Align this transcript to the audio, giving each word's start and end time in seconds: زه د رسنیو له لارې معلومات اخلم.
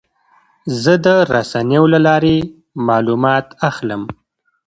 زه 0.81 0.93
د 1.05 1.07
رسنیو 1.35 1.83
له 1.93 1.99
لارې 2.07 2.35
معلومات 2.87 3.47
اخلم. 3.69 4.01